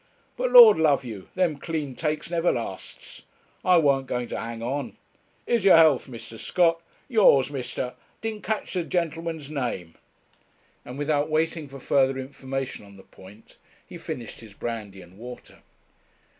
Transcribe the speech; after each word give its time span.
But, 0.35 0.51
Lord 0.51 0.79
love 0.79 1.05
you, 1.05 1.29
them 1.35 1.57
clean 1.59 1.93
takes 1.95 2.31
never 2.31 2.51
lasts. 2.51 3.21
I 3.63 3.77
worn't 3.77 4.07
going 4.07 4.29
to 4.29 4.39
hang 4.39 4.63
on. 4.63 4.97
Here's 5.45 5.63
your 5.63 5.77
health, 5.77 6.07
Mr. 6.07 6.39
Scott. 6.39 6.81
Yours, 7.07 7.49
Mr., 7.49 7.91
I 7.91 7.93
didn't 8.23 8.43
just 8.45 8.51
catch 8.59 8.73
the 8.73 8.83
gen'leman's 8.83 9.51
name;' 9.51 9.93
and 10.83 10.97
without 10.97 11.29
waiting 11.29 11.67
for 11.69 11.79
further 11.79 12.17
information 12.17 12.83
on 12.83 12.97
the 12.97 13.03
point, 13.03 13.59
he 13.85 13.99
finished 13.99 14.39
his 14.39 14.55
brandy 14.55 15.03
and 15.03 15.19
water. 15.19 15.59